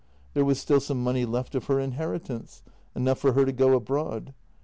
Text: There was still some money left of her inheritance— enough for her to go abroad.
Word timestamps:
There 0.33 0.43
was 0.43 0.57
still 0.59 0.79
some 0.79 1.03
money 1.03 1.25
left 1.25 1.53
of 1.53 1.65
her 1.65 1.79
inheritance— 1.79 2.63
enough 2.95 3.19
for 3.19 3.33
her 3.33 3.45
to 3.45 3.51
go 3.51 3.73
abroad. 3.75 4.33